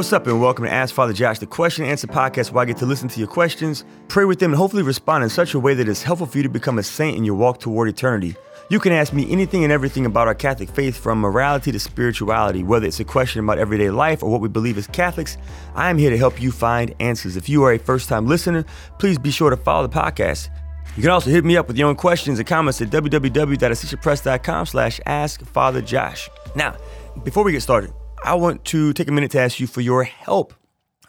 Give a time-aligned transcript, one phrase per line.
[0.00, 2.64] What's up, and welcome to Ask Father Josh, the question and answer podcast where I
[2.64, 5.60] get to listen to your questions, pray with them, and hopefully respond in such a
[5.60, 8.34] way that is helpful for you to become a saint in your walk toward eternity.
[8.70, 12.64] You can ask me anything and everything about our Catholic faith, from morality to spirituality,
[12.64, 15.36] whether it's a question about everyday life or what we believe as Catholics.
[15.74, 17.36] I am here to help you find answers.
[17.36, 18.64] If you are a first time listener,
[18.98, 20.48] please be sure to follow the podcast.
[20.96, 24.98] You can also hit me up with your own questions and comments at www.ascensionpress.com slash
[25.06, 26.30] askfatherjosh.
[26.56, 26.78] Now,
[27.22, 27.92] before we get started,
[28.22, 30.52] I want to take a minute to ask you for your help.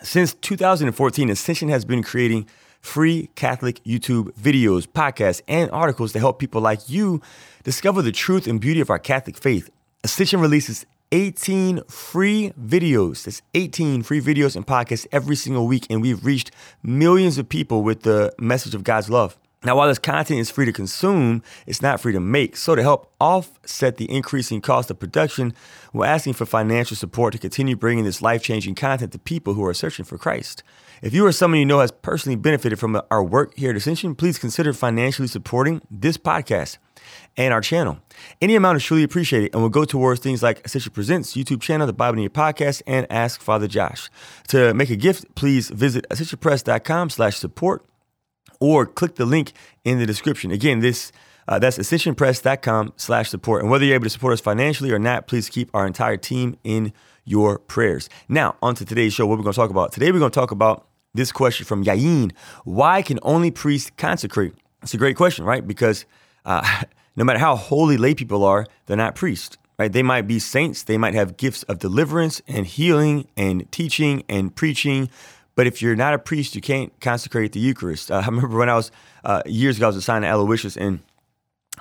[0.01, 2.47] Since 2014, Ascension has been creating
[2.79, 7.21] free Catholic YouTube videos, podcasts, and articles to help people like you
[7.63, 9.69] discover the truth and beauty of our Catholic faith.
[10.03, 13.25] Ascension releases 18 free videos.
[13.25, 16.51] That's 18 free videos and podcasts every single week, and we've reached
[16.81, 19.37] millions of people with the message of God's love.
[19.63, 22.57] Now, while this content is free to consume, it's not free to make.
[22.57, 25.53] So, to help offset the increasing cost of production,
[25.93, 29.63] we're asking for financial support to continue bringing this life changing content to people who
[29.63, 30.63] are searching for Christ.
[31.03, 34.15] If you or someone you know has personally benefited from our work here at Ascension,
[34.15, 36.79] please consider financially supporting this podcast
[37.37, 37.99] and our channel.
[38.41, 41.85] Any amount is truly appreciated and will go towards things like Ascension Presents, YouTube channel,
[41.85, 44.09] the Bible in a Year Podcast, and Ask Father Josh.
[44.47, 47.85] To make a gift, please visit ascensionpress.com slash support
[48.61, 49.51] or click the link
[49.83, 50.51] in the description.
[50.51, 51.11] Again, this
[51.47, 53.61] uh, that's ascensionpress.com slash support.
[53.61, 56.55] And whether you're able to support us financially or not, please keep our entire team
[56.63, 56.93] in
[57.25, 58.09] your prayers.
[58.29, 59.91] Now, on to today's show, what we're going to talk about.
[59.91, 62.31] Today, we're going to talk about this question from Yayin.
[62.63, 64.53] Why can only priests consecrate?
[64.81, 65.65] It's a great question, right?
[65.65, 66.05] Because
[66.45, 66.83] uh,
[67.15, 69.91] no matter how holy lay people are, they're not priests, right?
[69.91, 70.83] They might be saints.
[70.83, 75.09] They might have gifts of deliverance and healing and teaching and preaching,
[75.61, 78.09] but if you're not a priest, you can't consecrate the Eucharist.
[78.09, 78.89] Uh, I remember when I was
[79.23, 81.01] uh, years ago, I was assigned to Aloysius, and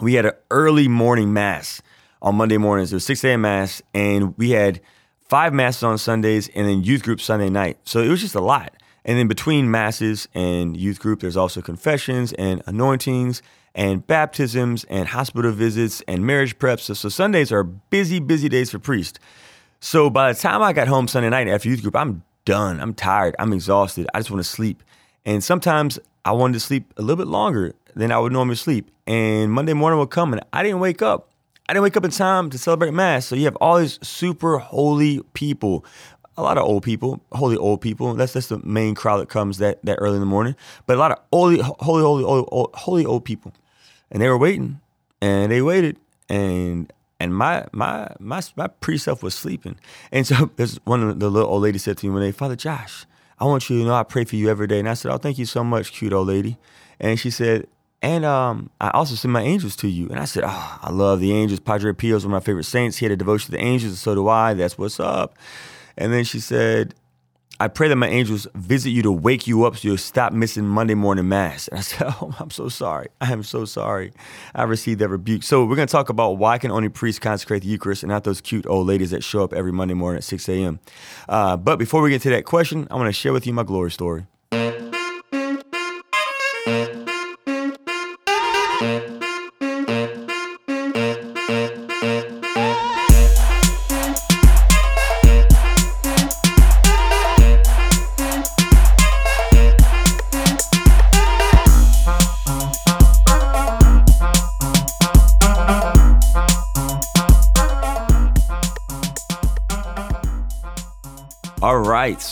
[0.03, 1.81] we had an early morning mass
[2.20, 2.92] on Monday mornings.
[2.92, 3.41] It was 6 a.m.
[3.41, 4.83] mass, and we had
[5.31, 7.78] five masses on Sundays, and then youth group Sunday night.
[7.84, 8.75] So it was just a lot.
[9.06, 13.41] And then between masses and youth group, there's also confessions and anointings
[13.74, 16.80] and baptisms and hospital visits and marriage preps.
[16.80, 19.18] So, so Sundays are busy, busy days for priests.
[19.80, 22.80] So by the time I got home Sunday night after youth group, I'm done.
[22.80, 23.36] I'm tired.
[23.38, 24.08] I'm exhausted.
[24.12, 24.83] I just want to sleep.
[25.24, 28.90] And sometimes I wanted to sleep a little bit longer than I would normally sleep.
[29.06, 31.28] And Monday morning would come and I didn't wake up.
[31.68, 33.27] I didn't wake up in time to celebrate Mass.
[33.27, 35.84] So you have all these super holy people,
[36.36, 38.14] a lot of old people, holy old people.
[38.14, 40.56] That's just the main crowd that comes that, that early in the morning.
[40.86, 43.52] But a lot of holy, holy, holy, holy, holy old people.
[44.11, 44.80] And they were waiting
[45.22, 45.98] and they waited.
[46.28, 49.77] And and my my my my pre-self was sleeping.
[50.11, 52.57] And so there's one of the little old lady said to me one day, Father
[52.57, 53.07] Josh,
[53.39, 54.81] I want you to know I pray for you every day.
[54.81, 56.59] And I said, Oh, thank you so much, cute old lady.
[56.98, 57.69] And she said,
[58.03, 60.09] and um, I also send my angels to you.
[60.09, 61.61] And I said, Oh, I love the angels.
[61.61, 62.97] Padre Pio is one of my favorite saints.
[62.97, 64.55] He had a devotion to the angels, and so do I.
[64.55, 65.36] That's what's up.
[65.98, 66.95] And then she said,
[67.61, 70.67] I pray that my angels visit you to wake you up so you'll stop missing
[70.67, 71.69] Monday morning mass.
[71.69, 73.09] And I said, Oh, I'm so sorry.
[73.21, 74.15] I am so sorry.
[74.55, 75.43] I received that rebuke.
[75.43, 78.25] So we're going to talk about why can only priests consecrate the Eucharist and not
[78.25, 80.81] those cute old ladies that show up every Monday morning at 6 a.m.
[81.29, 83.63] Uh, but before we get to that question, I want to share with you my
[83.63, 84.27] glory story.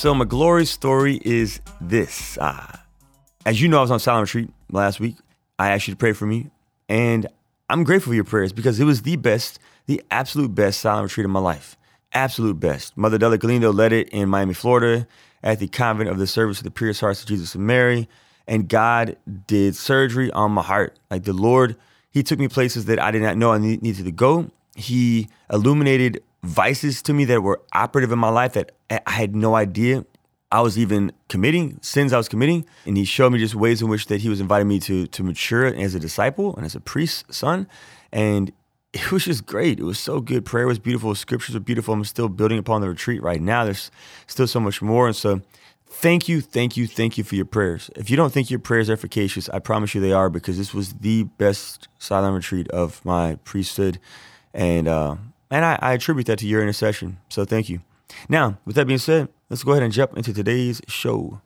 [0.09, 2.39] So my glory story is this.
[2.39, 2.79] Uh,
[3.45, 5.17] as you know, I was on silent retreat last week.
[5.59, 6.49] I asked you to pray for me,
[6.89, 7.27] and
[7.69, 11.27] I'm grateful for your prayers because it was the best, the absolute best silent retreat
[11.27, 11.77] of my life.
[12.15, 12.97] Absolute best.
[12.97, 15.07] Mother Adela Galindo led it in Miami, Florida,
[15.43, 18.09] at the Convent of the Servants of the Pierced Hearts of Jesus and Mary,
[18.47, 19.15] and God
[19.47, 20.99] did surgery on my heart.
[21.11, 21.77] Like the Lord,
[22.11, 24.51] He took me places that I did not know I needed to go.
[24.75, 29.55] He illuminated vices to me that were operative in my life that I had no
[29.55, 30.05] idea
[30.51, 32.65] I was even committing, sins I was committing.
[32.87, 35.23] And he showed me just ways in which that he was inviting me to to
[35.23, 37.67] mature as a disciple and as a priest's son.
[38.13, 38.53] And
[38.95, 39.79] it was just great.
[39.79, 40.47] It was so good.
[40.47, 41.15] Prayer was beautiful.
[41.15, 41.93] Scriptures were beautiful.
[41.93, 43.65] I'm still building upon the retreat right now.
[43.65, 43.91] There's
[44.27, 45.07] still so much more.
[45.07, 45.43] And so
[45.87, 47.91] thank you, thank you, thank you for your prayers.
[47.97, 50.73] If you don't think your prayers are efficacious, I promise you they are because this
[50.73, 53.99] was the best silent retreat of my priesthood.
[54.55, 55.17] And uh,
[55.51, 57.19] and I, I attribute that to your intercession.
[57.29, 57.81] So thank you.
[58.29, 61.41] Now, with that being said, let's go ahead and jump into today's show.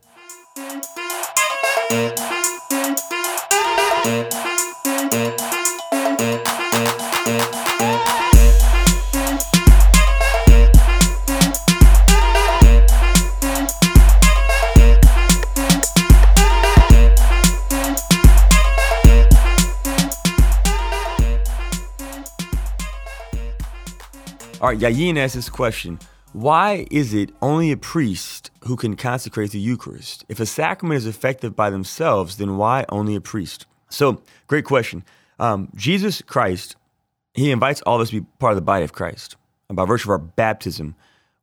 [24.72, 25.98] Right, Yayin asks this question
[26.32, 30.24] Why is it only a priest who can consecrate the Eucharist?
[30.28, 33.66] If a sacrament is effective by themselves, then why only a priest?
[33.90, 35.04] So, great question.
[35.38, 36.76] Um, Jesus Christ,
[37.34, 39.36] he invites all of us to be part of the body of Christ.
[39.68, 40.94] And by virtue of our baptism,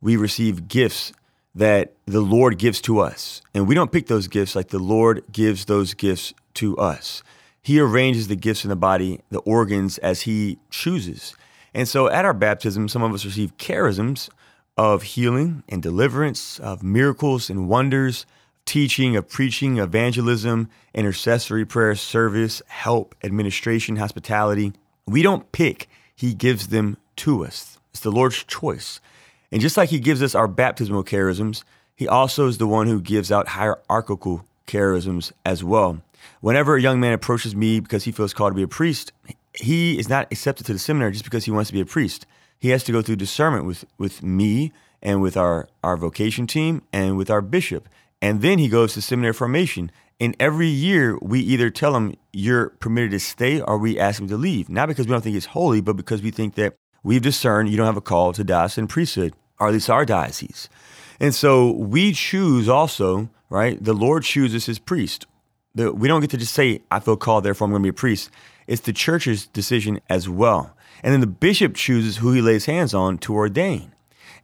[0.01, 1.13] we receive gifts
[1.53, 3.41] that the Lord gives to us.
[3.53, 7.21] And we don't pick those gifts like the Lord gives those gifts to us.
[7.61, 11.35] He arranges the gifts in the body, the organs, as He chooses.
[11.73, 14.29] And so at our baptism, some of us receive charisms
[14.77, 18.25] of healing and deliverance, of miracles and wonders,
[18.65, 24.73] teaching, of preaching, evangelism, intercessory prayer, service, help, administration, hospitality.
[25.05, 27.77] We don't pick, He gives them to us.
[27.91, 28.99] It's the Lord's choice.
[29.51, 31.63] And just like He gives us our baptismal charisms,
[31.95, 36.01] He also is the one who gives out hierarchical charisms as well.
[36.41, 39.11] Whenever a young man approaches me because he feels called to be a priest,
[39.53, 42.25] he is not accepted to the seminary just because he wants to be a priest.
[42.59, 46.81] He has to go through discernment with, with me and with our, our vocation team
[46.91, 47.87] and with our bishop.
[48.21, 49.91] And then he goes to seminary formation.
[50.19, 54.27] And every year we either tell him you're permitted to stay or we ask him
[54.27, 54.69] to leave.
[54.69, 57.77] Not because we don't think it's holy, but because we think that we've discerned you
[57.77, 60.67] don't have a call to diocesan priesthood, or at least our diocese.
[61.21, 63.81] And so we choose also, right?
[63.81, 65.25] The Lord chooses his priest.
[65.75, 67.89] The, we don't get to just say, I feel called, therefore I'm going to be
[67.89, 68.29] a priest.
[68.69, 70.77] It's the church's decision as well.
[71.01, 73.93] And then the bishop chooses who he lays hands on to ordain.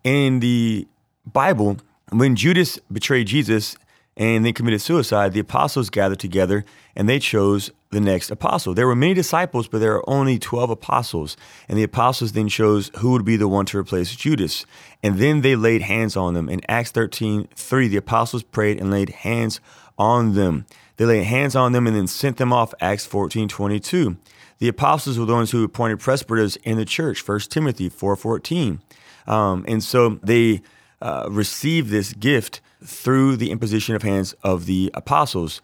[0.04, 0.88] In the
[1.31, 1.77] Bible,
[2.12, 3.77] when Judas betrayed Jesus
[4.18, 8.74] and then committed suicide, the apostles gathered together and they chose the next apostle.
[8.74, 11.38] There were many disciples, but there are only 12 apostles.
[11.69, 14.66] And the apostles then chose who would be the one to replace Judas.
[15.04, 16.50] And then they laid hands on them.
[16.50, 19.60] In Acts 13 3, the apostles prayed and laid hands
[20.00, 20.66] on them.
[20.97, 22.74] They laid hands on them and then sent them off.
[22.80, 24.18] Acts 14 22.
[24.59, 27.27] The apostles were the ones who appointed presbyters in the church.
[27.27, 28.81] 1 Timothy 4 14.
[29.27, 30.62] Um, and so they
[31.01, 35.62] uh, received this gift through the imposition of hands of the apostles.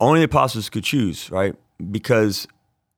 [0.00, 1.54] Only the apostles could choose, right?
[1.90, 2.46] Because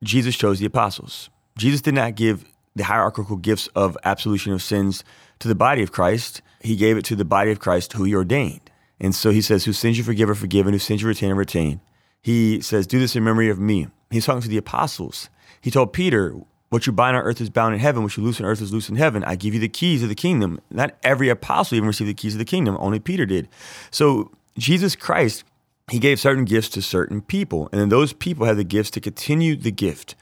[0.02, 1.30] Jesus chose the apostles.
[1.56, 2.44] Jesus did not give
[2.76, 5.04] the hierarchical gifts of absolution of sins
[5.38, 6.42] to the body of Christ.
[6.60, 8.63] He gave it to the body of Christ who he ordained.
[9.04, 11.34] And so he says, Who sins you forgive are forgiven, who sins you retain are
[11.34, 11.80] retained.
[12.22, 13.88] He says, Do this in memory of me.
[14.10, 15.28] He's talking to the apostles.
[15.60, 16.34] He told Peter,
[16.70, 18.72] What you bind on earth is bound in heaven, what you loose on earth is
[18.72, 19.22] loose in heaven.
[19.22, 20.58] I give you the keys of the kingdom.
[20.70, 23.46] Not every apostle even received the keys of the kingdom, only Peter did.
[23.90, 25.44] So Jesus Christ,
[25.90, 27.68] he gave certain gifts to certain people.
[27.72, 30.14] And then those people had the gifts to continue the gift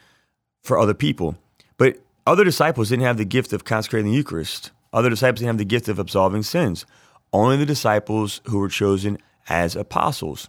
[0.60, 1.36] for other people.
[1.76, 4.72] But other disciples didn't have the gift of consecrating the Eucharist.
[4.92, 6.84] Other disciples didn't have the gift of absolving sins
[7.32, 9.18] only the disciples who were chosen
[9.48, 10.48] as apostles.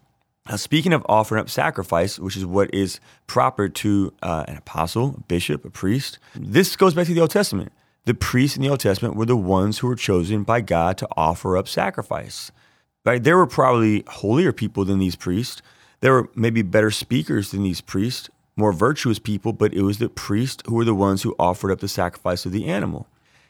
[0.50, 5.16] Now, speaking of offering up sacrifice, which is what is proper to uh, an apostle,
[5.18, 7.72] a bishop, a priest, this goes back to the Old Testament.
[8.06, 11.08] The priests in the Old Testament were the ones who were chosen by God to
[11.16, 12.52] offer up sacrifice.
[13.06, 13.24] Right?
[13.24, 15.62] There were probably holier people than these priests.
[16.02, 20.10] There were maybe better speakers than these priests, more virtuous people, but it was the
[20.10, 23.08] priests who were the ones who offered up the sacrifice of the animal.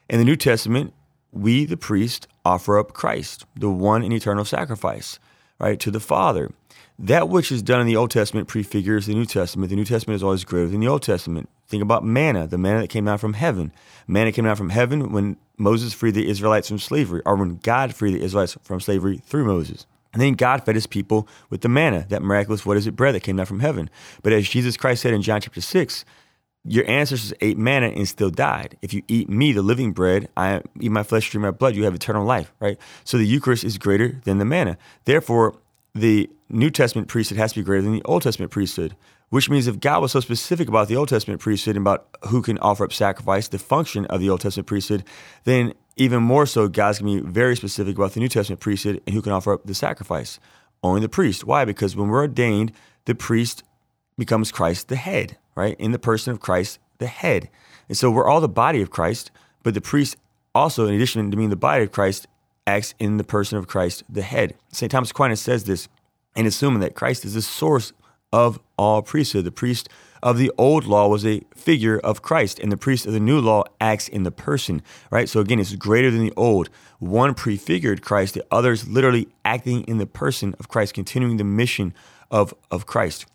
[0.08, 0.94] In the New Testament,
[1.34, 5.20] we, the priest, offer up Christ, the one and eternal sacrifice,
[5.60, 6.52] right, to the Father.
[7.00, 9.70] That which is done in the Old Testament prefigures the New Testament.
[9.70, 11.50] The New Testament is always greater than the Old Testament.
[11.68, 13.72] Think about manna, the manna that came down from heaven.
[14.08, 17.96] Manna came down from heaven when Moses freed the Israelites from slavery, or when God
[17.96, 19.88] freed the Israelites from slavery through Moses.
[20.14, 23.16] And then God fed his people with the manna, that miraculous, what is it, bread
[23.16, 23.90] that came down from heaven.
[24.22, 26.06] But as Jesus Christ said in John chapter 6,
[26.66, 28.78] your ancestors ate manna and still died.
[28.82, 31.84] If you eat me, the living bread, I eat my flesh, drink my blood, you
[31.84, 32.78] have eternal life, right?
[33.04, 34.78] So the Eucharist is greater than the manna.
[35.04, 35.56] Therefore,
[35.94, 38.96] the New Testament priesthood has to be greater than the Old Testament priesthood,
[39.30, 42.42] which means if God was so specific about the Old Testament priesthood and about who
[42.42, 45.04] can offer up sacrifice, the function of the Old Testament priesthood,
[45.44, 49.02] then even more so, God's going to be very specific about the New Testament priesthood
[49.06, 50.40] and who can offer up the sacrifice.
[50.82, 51.46] Only the priest.
[51.46, 51.66] Why?
[51.66, 52.72] Because when we're ordained,
[53.06, 53.64] the priest
[54.18, 55.76] becomes Christ the head right?
[55.80, 57.50] In the person of Christ, the head.
[57.88, 60.18] And so we're all the body of Christ, but the priest
[60.56, 62.28] also, in addition to being the body of Christ,
[62.66, 64.56] acts in the person of Christ, the head.
[64.72, 64.92] St.
[64.92, 65.88] Thomas Aquinas says this
[66.36, 67.92] in assuming that Christ is the source
[68.32, 69.46] of all priesthood.
[69.46, 69.90] The priest
[70.22, 73.40] of the old law was a figure of Christ, and the priest of the new
[73.40, 75.28] law acts in the person, right?
[75.28, 76.70] So again, it's greater than the old.
[77.00, 81.94] One prefigured Christ, the others literally acting in the person of Christ, continuing the mission
[82.32, 83.26] of, of Christ.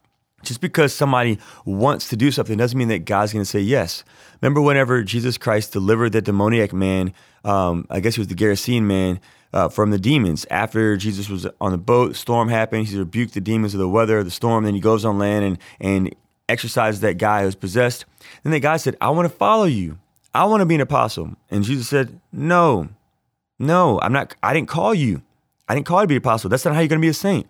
[0.43, 4.05] Just because somebody wants to do something doesn't mean that God's going to say yes.
[4.41, 7.13] Remember, whenever Jesus Christ delivered that demoniac man,
[7.45, 9.21] um, I guess he was the Gerasene man,
[9.53, 10.47] uh, from the demons.
[10.51, 12.87] After Jesus was on the boat, storm happened.
[12.87, 14.65] He rebuked the demons of the weather, the storm.
[14.65, 16.15] Then he goes on land and and
[16.49, 18.05] exorcises that guy who's possessed.
[18.43, 19.99] Then the guy said, "I want to follow you.
[20.35, 21.35] I want to be an apostle.
[21.51, 22.89] And Jesus said, No,
[23.59, 25.23] no, I'm not, I didn't call you.
[25.69, 26.51] I didn't call you to be an apostle.
[26.51, 27.47] That's not how you're going to be a saint.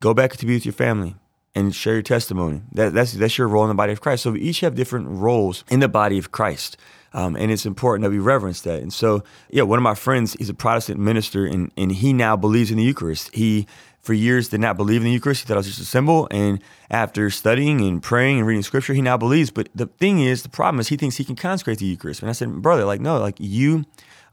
[0.00, 1.14] Go back to be with your family
[1.54, 2.62] and share your testimony.
[2.72, 4.22] That, that's, that's your role in the body of Christ.
[4.22, 6.76] So we each have different roles in the body of Christ.
[7.12, 8.80] Um, and it's important that we reverence that.
[8.82, 12.36] And so, yeah, one of my friends, he's a Protestant minister, and, and he now
[12.36, 13.34] believes in the Eucharist.
[13.34, 13.66] He,
[14.00, 15.42] for years, did not believe in the Eucharist.
[15.42, 16.28] He thought it was just a symbol.
[16.30, 19.50] And after studying and praying and reading scripture, he now believes.
[19.50, 22.22] But the thing is, the problem is, he thinks he can consecrate the Eucharist.
[22.22, 23.86] And I said, brother, like, no, like, you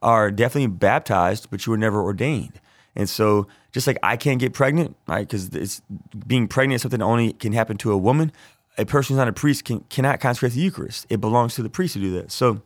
[0.03, 2.62] are definitely baptized, but you were never ordained.
[2.98, 5.25] And so, just like I can't get pregnant, right?
[5.25, 5.84] Because it's
[6.25, 8.32] being pregnant is something that only can happen to a woman.
[8.80, 11.06] A person who's not a priest can, cannot consecrate the Eucharist.
[11.08, 12.32] It belongs to the priest to do that.
[12.32, 12.63] So,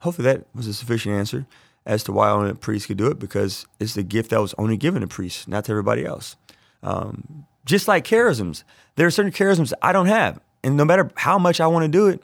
[0.00, 1.46] hopefully, that was a sufficient answer
[1.86, 4.52] as to why only a priest could do it because it's the gift that was
[4.58, 6.34] only given to priests, not to everybody else.
[6.82, 8.64] Um, just like charisms,
[8.96, 10.40] there are certain charisms I don't have.
[10.64, 12.20] And no matter how much I want to do it,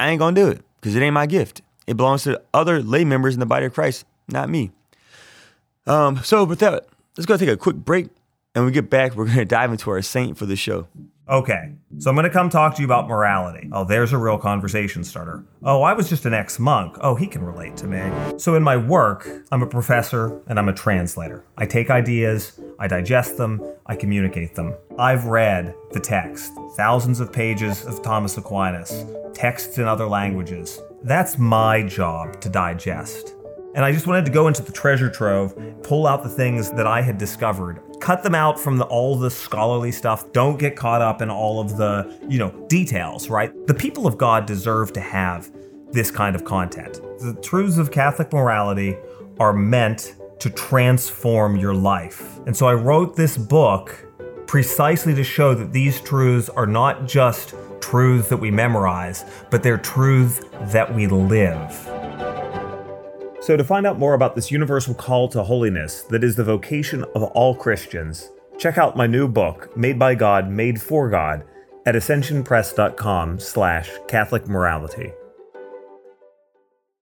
[0.00, 1.62] I ain't going to do it because it ain't my gift.
[1.86, 4.72] It belongs to other lay members in the body of Christ, not me.
[5.88, 8.08] Um, so, with that, let's go take a quick break.
[8.54, 10.88] And we get back, we're going to dive into our saint for the show.
[11.28, 13.68] Okay, so I'm going to come talk to you about morality.
[13.70, 15.44] Oh, there's a real conversation starter.
[15.62, 16.96] Oh, I was just an ex monk.
[17.02, 18.38] Oh, he can relate to me.
[18.38, 21.44] So, in my work, I'm a professor and I'm a translator.
[21.58, 24.74] I take ideas, I digest them, I communicate them.
[24.98, 29.04] I've read the text, thousands of pages of Thomas Aquinas,
[29.34, 30.80] texts in other languages.
[31.02, 33.34] That's my job to digest.
[33.74, 36.86] And I just wanted to go into the treasure trove, pull out the things that
[36.86, 40.32] I had discovered, cut them out from the, all the scholarly stuff.
[40.32, 43.52] Don't get caught up in all of the, you know, details, right?
[43.66, 45.50] The people of God deserve to have
[45.92, 46.94] this kind of content.
[47.20, 48.96] The truths of Catholic morality
[49.38, 52.38] are meant to transform your life.
[52.46, 54.06] And so I wrote this book
[54.46, 59.78] precisely to show that these truths are not just truths that we memorize, but they're
[59.78, 60.40] truths
[60.72, 61.97] that we live.
[63.48, 67.02] So, to find out more about this universal call to holiness that is the vocation
[67.14, 71.44] of all Christians, check out my new book, Made by God, Made for God,
[71.86, 75.12] at ascensionpress.com slash Catholic Morality.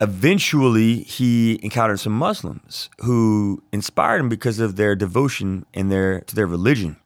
[0.00, 6.34] eventually he encountered some Muslims who inspired him because of their devotion and their to
[6.34, 6.96] their religion.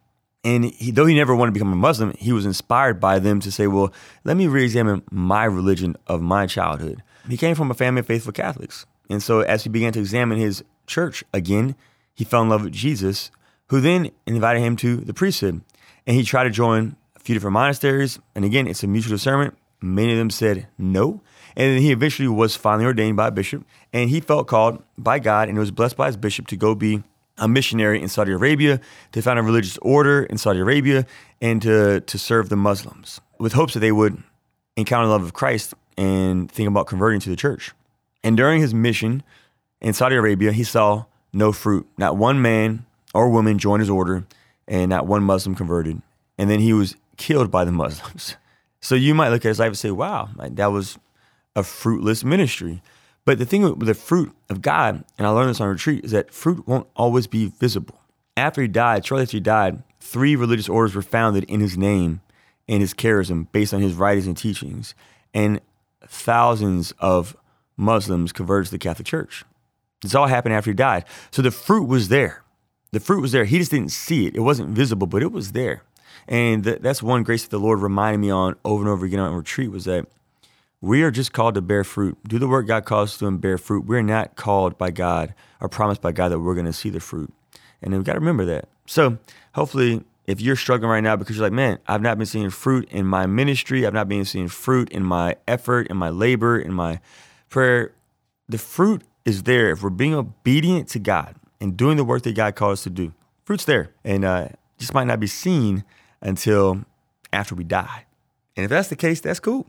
[0.45, 3.39] And he, though he never wanted to become a Muslim, he was inspired by them
[3.39, 3.91] to say, well,
[4.23, 7.01] let me re examine my religion of my childhood.
[7.27, 8.85] He came from a family of faithful Catholics.
[9.09, 11.75] And so as he began to examine his church again,
[12.13, 13.31] he fell in love with Jesus,
[13.69, 15.61] who then invited him to the priesthood.
[16.05, 18.19] And he tried to join a few different monasteries.
[18.35, 19.57] And again, it's a mutual discernment.
[19.81, 21.21] Many of them said no.
[21.55, 23.65] And then he eventually was finally ordained by a bishop.
[23.91, 27.03] And he felt called by God and was blessed by his bishop to go be
[27.37, 28.79] a missionary in Saudi Arabia,
[29.11, 31.05] to found a religious order in Saudi Arabia,
[31.41, 34.21] and to, to serve the Muslims with hopes that they would
[34.77, 37.73] encounter the love of Christ and think about converting to the church.
[38.23, 39.23] And during his mission
[39.81, 41.87] in Saudi Arabia, he saw no fruit.
[41.97, 44.25] Not one man or woman joined his order,
[44.67, 46.01] and not one Muslim converted.
[46.37, 48.35] And then he was killed by the Muslims.
[48.81, 50.99] So you might look at his life and say, wow, that was
[51.55, 52.83] a fruitless ministry.
[53.25, 56.11] But the thing with the fruit of God, and I learned this on retreat, is
[56.11, 57.99] that fruit won't always be visible.
[58.37, 62.21] After he died, shortly after he died, three religious orders were founded in his name
[62.67, 64.93] and his charism based on his writings and teachings.
[65.33, 65.59] And
[66.05, 67.35] thousands of
[67.77, 69.43] Muslims converted to the Catholic Church.
[70.01, 71.05] This all happened after he died.
[71.31, 72.43] So the fruit was there.
[72.91, 73.45] The fruit was there.
[73.45, 74.35] He just didn't see it.
[74.35, 75.83] It wasn't visible, but it was there.
[76.27, 79.19] And th- that's one grace that the Lord reminded me on over and over again
[79.19, 80.07] on retreat was that
[80.85, 82.15] we are just called to bear fruit.
[82.27, 83.85] Do the work God calls us to and bear fruit.
[83.85, 86.99] We're not called by God or promised by God that we're going to see the
[86.99, 87.33] fruit.
[87.81, 88.69] And we've got to remember that.
[88.85, 89.17] So
[89.55, 92.87] hopefully, if you're struggling right now because you're like, man, I've not been seeing fruit
[92.91, 96.71] in my ministry, I've not been seeing fruit in my effort, in my labor, in
[96.71, 96.99] my
[97.49, 97.91] prayer,
[98.47, 102.35] the fruit is there if we're being obedient to God and doing the work that
[102.35, 103.11] God called us to do.
[103.43, 105.83] Fruit's there, and uh, just might not be seen
[106.21, 106.85] until
[107.33, 108.05] after we die.
[108.55, 109.65] And if that's the case, that's cool.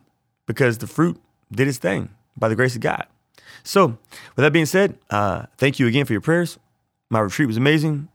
[0.46, 3.06] Because the fruit did its thing by the grace of God.
[3.62, 6.58] So, with that being said, uh, thank you again for your prayers.
[7.10, 8.08] My retreat was amazing.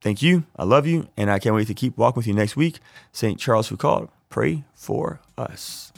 [0.00, 0.44] Thank you.
[0.56, 1.08] I love you.
[1.16, 2.78] And I can't wait to keep walking with you next week.
[3.12, 3.38] St.
[3.38, 5.92] Charles Foucauld, pray for us.